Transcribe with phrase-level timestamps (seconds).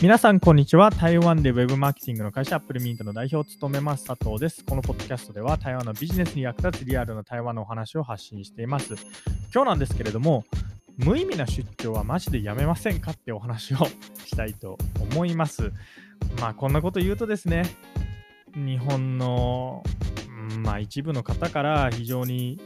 [0.00, 0.90] 皆さん、こんにちは。
[0.90, 4.64] 台湾で Web マーケティングの会社、アップルミントの代表を務めます、佐藤です。
[4.64, 8.94] このポッドキャストでは、台湾のビジネスに役立つリアルな台湾のお話を発信しています。
[9.52, 10.44] 今日なんですけれども、
[10.98, 13.78] 無意味な出張はマジでやめませんかってお話を
[14.24, 15.72] したいと思います。
[16.40, 17.64] まあ、こんなこと言うとですね、
[18.54, 19.82] 日本の、
[20.62, 22.60] まあ、一部の方から非常に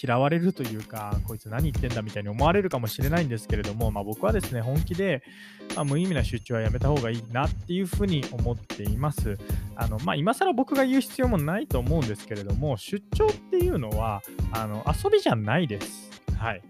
[0.00, 5.22] 嫌われるというか、こいつ何言ってんだみたいに思われるかもしれないんですけれども、まあ、僕はですね、本気で、
[5.74, 9.38] まあ、無意味な出張はやめた方がいいなっていうふうに思っています。
[9.74, 16.10] あのまあ、今更僕が言う必要もないと思うんですけれども、出張っていうのはあの遊びじゃないです。
[16.38, 16.62] はい。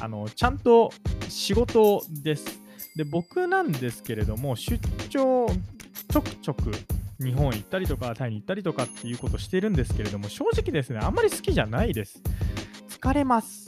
[0.00, 0.90] あのちゃんと
[1.28, 2.60] 仕事です。
[2.96, 5.46] で、僕なんですけれども、出張
[6.12, 6.70] ちょくちょく
[7.22, 12.22] 日本行ったりとかタイに行ったりとかっていうことをしてるんですけれども正直ですねあんまり好きじゃないです
[13.02, 13.66] 疲れます。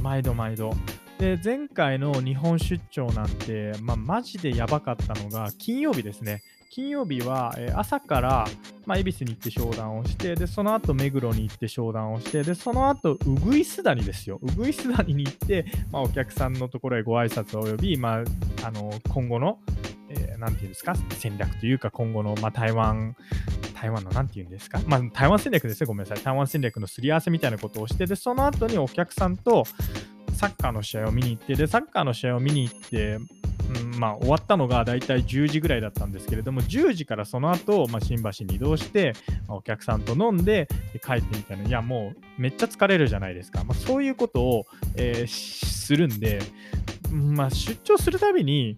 [0.00, 0.72] 毎度毎度。
[1.18, 6.42] で、前回の日本出張なんて、まあ、マジでやばかったのが、金曜日ですね。
[6.70, 8.46] 金曜日は、え朝から、
[8.86, 14.38] ま、恵比寿に行って商談をして、で、その後目黒に行って商談をして、で、その後、うぐいす谷ですよ。
[14.40, 18.22] うぐいす谷に行って、まあ、お客さんのところへご挨拶を及び、ま
[18.62, 19.58] あ、あの、今後の、
[20.08, 23.14] えー、ていうんですか、戦略というか、今後の、まあ、台湾
[23.80, 26.22] 台湾の何て言うんですか、まあ、台湾戦略ですね、ごめんなさい。
[26.22, 29.64] 台湾戦略のすり合わせみたいなことをして、で、その後にお客さんと
[30.34, 33.20] サッカーの試合を見に行って、で、サッカーの試合を見に行って、う
[33.96, 39.14] んまあ、終わったのが大体10時ぐらいだったんですけれども、10時からその後、まあ、新橋に移動して、
[39.48, 40.68] まあ、お客さんと飲んで
[41.02, 43.64] 帰ってみたいな、いや、もうめっちゃ疲れるじゃないですか。
[43.64, 46.40] まあ、そういうことを、えー、するんで、
[47.10, 48.76] まあ、出張するたびに、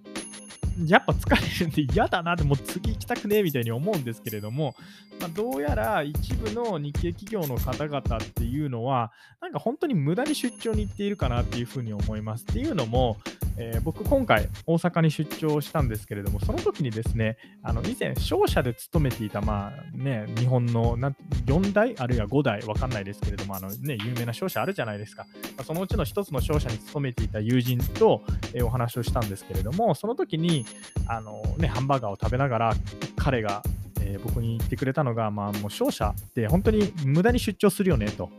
[0.86, 4.74] やっぱ疲れるんで嫌だなって、もう次行きたくねえみたいに思うんですけれども、
[5.20, 12.44] まあ、どうやら一部の日系企業の方々っていうのは、なんか本当に無駄に出張に行っているかなっていうふうに思います。
[12.44, 13.18] っていうのも、
[13.56, 21.12] えー、僕今回大阪に出張したんですけれども、その時にですね、あの以前商社で勤めていた、まあね、日本のな
[21.46, 25.26] 4代あるいは5代わかんないですけれども、あのね、有名な商社あるじゃないですか。
[25.56, 28.22] まあ、そのうちの一つの商社に勤めていた友人と、
[28.54, 30.64] えー、お話をしたんですけれども、その時に
[31.06, 32.74] あの、ね、ハンバーガーを食べながら
[33.16, 33.62] 彼が
[34.04, 38.30] えー、僕に言ってくれたのが、まあ、もう商社って本当に無駄に出張するよねと。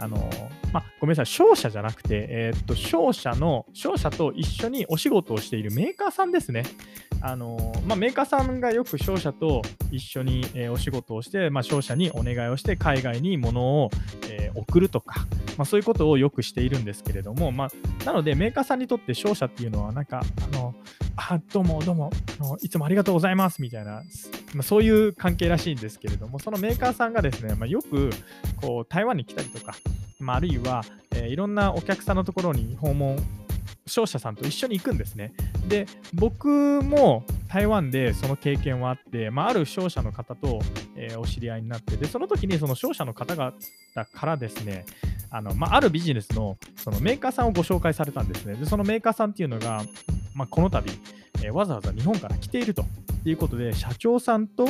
[0.00, 0.30] あの
[0.72, 6.64] ま、ごめんなさい、商社じゃなくて、えー、っと商社の、商社と一緒にお仕事をしているメーカーさんですね。
[7.20, 9.60] あのま、メーカーさんがよく商社と
[9.90, 13.90] 一緒に、えー、お仕事をして、ま、商社にお願いをして海外に物を、
[14.30, 15.26] えー、送るとか、
[15.60, 20.74] まあ、そういうことをよくしているんですけれども、まあ、なのでメーカーさんにとって商社っていうのはなんかあの
[21.16, 22.10] あどうもどうも
[22.40, 24.02] あのいつもありがとうございますみたいな、
[24.54, 28.08] まあ、そういう関係らしいんですけれどもそのメーカーさんがですね、まあ、よく
[28.62, 29.74] こう台湾に来たりとか、
[30.18, 30.82] まあ、あるいは、
[31.14, 33.18] えー、いろんなお客さんのところに訪問
[33.90, 35.32] 商社さんと一緒に行くんですね。
[35.68, 36.48] で、僕
[36.82, 40.60] も台湾でその経験はあって、まあ、ある商社の方と、
[41.00, 43.54] えー、お知り合いになって、で、その時にその商社の方々
[44.12, 44.84] からですね、
[45.30, 48.54] あのまあ、あるビジネスのそのメーカーさんをご紹介されたんですね。
[48.54, 49.82] で、そのメーカーさんっていうのが、
[50.34, 50.90] まあ、この度、
[51.42, 52.84] えー、わざわざ日本から来ていると。
[53.24, 54.66] いうことで、社長さんと、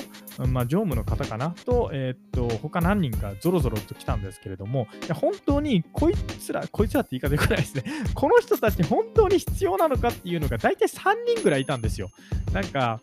[0.48, 7.84] まあ、常務の方かなと、えー、っと、他何人かぞろぞろと来たんですけれども、本当にこいつら、こいつらって言い方よくないですね。
[8.14, 12.10] この人たち本当に必要なのかっていうのが大体3人ぐらいいたんですよ。
[12.52, 13.00] なんか、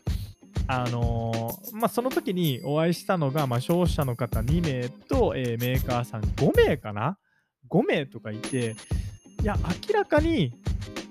[0.67, 7.17] あのー、まあ、その時にお会いしたのが、まあ、消費者の方2名と、えー、メーカーさん5名かな
[7.69, 8.75] ?5 名とかいて、
[9.41, 9.57] いや、
[9.87, 10.53] 明らかに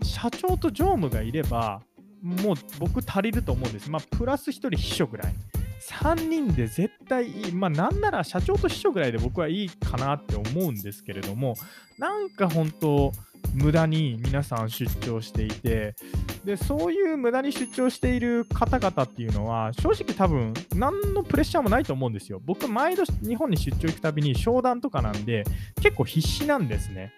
[0.03, 1.83] 社長と常務がいれば、
[2.23, 3.91] もう僕足りると思うんです。
[3.91, 5.35] まあ、プラス1人秘書ぐらい。
[5.89, 7.53] 3人で絶対いい。
[7.53, 11.55] まあ、なんなら社長と秘書ぐらいで僕はいいかなって思うんですけれども、
[11.99, 13.13] なんか本当、
[13.55, 15.95] 無駄に皆さん出張していて、
[16.47, 22.41] で、そういう無駄に出張している方々っていうのは、正直多分、何のプレッシャーもないと思うんですよ。
[22.45, 25.43] 僕、毎度日本に出張行くたびに商談とかなんで、
[25.83, 27.13] 結構必死なんですね。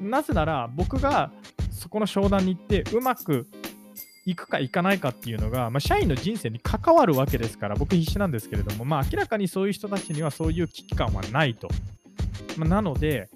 [0.00, 1.30] なぜなら、僕が
[1.70, 3.46] そこの商談に行って、うまく
[4.24, 11.68] 行くか行かないかっていうのが、まあ、社員の人生に関わるわけですから、僕必死なんですけれども、まあ、明らかにそういう人たちにはそういう危機感はないと。
[12.56, 13.28] まあ、なので、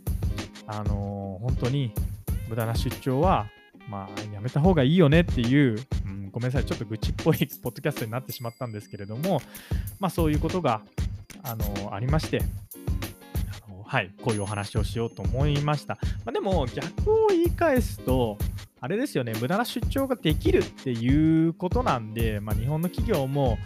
[0.66, 1.92] あのー、本当に
[2.48, 3.46] 無駄な出張は、
[3.88, 9.40] まあ、やめた方がいいよねっていう、うん、ごめんなさい、ちょっと愚痴っぽいポッドキャストになってしまったんですけれども、
[9.98, 10.82] まあ、そういうことが、
[11.42, 12.42] あの、ありまして、
[13.66, 15.98] あの、はい、こういうお話をしようと思いました。
[16.24, 18.36] まあ、でも、逆を言い返すと、
[18.80, 23.58] あれですよね、無駄な出張ができるっていうことなんで、まあ、日本の企業も、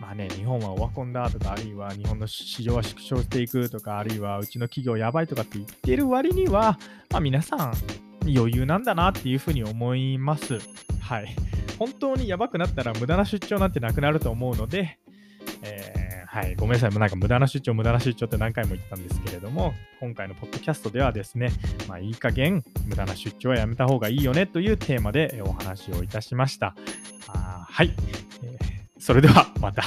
[0.00, 6.78] まあね、日本はオワコンだとか、あるいは日本の市場は縮小していくとか、あるいはうちの企業やばいとかって言ってる割には、
[7.10, 7.72] まあ、皆さん、
[8.22, 10.58] 余裕なんだなっていうふうに思います。
[11.00, 11.34] はい。
[11.78, 14.98] 本当にやばくなったら無駄な出張なんてなくなると思うので、
[15.62, 21.50] えー、はい、ごめんなさい、なんか無駄な出張、無駄な出張って何回も言ったんですけれども、今回のポッドキャストではですね、
[21.88, 26.74] まあ、いい加減、無駄な出張はやめた方がいいよねというテーマでお話をいたしました。
[27.28, 27.94] あはい、
[28.42, 29.84] えー、それではまた。